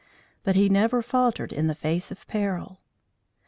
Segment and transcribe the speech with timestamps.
[0.43, 2.79] But he never faltered in the face of peril.